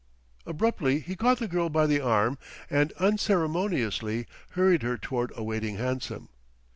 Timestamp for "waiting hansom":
5.43-6.29